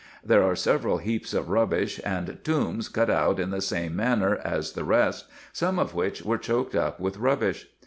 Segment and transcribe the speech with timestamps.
[0.25, 4.71] There are several heaps of rubbish, and tombs cut out in the same manner as
[4.71, 7.67] the rest, some of which were choked up with rubbish.